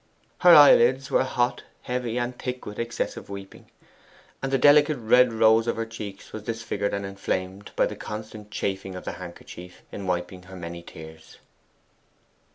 Her 0.39 0.55
eyelids 0.55 1.11
were 1.11 1.23
hot, 1.23 1.61
heavy, 1.83 2.17
and 2.17 2.35
thick 2.35 2.65
with 2.65 2.79
excessive 2.79 3.29
weeping, 3.29 3.69
and 4.41 4.51
the 4.51 4.57
delicate 4.57 4.95
rose 4.97 5.67
red 5.67 5.69
of 5.69 5.75
her 5.75 5.85
cheeks 5.85 6.33
was 6.33 6.41
disfigured 6.41 6.91
and 6.95 7.05
inflamed 7.05 7.69
by 7.75 7.85
the 7.85 7.95
constant 7.95 8.49
chafing 8.49 8.95
of 8.95 9.05
the 9.05 9.11
handkerchief 9.21 9.83
in 9.91 10.07
wiping 10.07 10.41
her 10.41 10.55
many 10.55 10.81
tears. 10.81 11.37